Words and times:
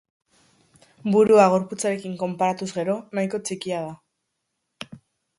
Burua 1.15 1.43
gorputzarekin 1.55 2.15
konparatuz 2.21 2.69
gero, 2.77 2.95
nahiko 3.19 3.41
txikia 3.49 3.83
da. 3.91 4.95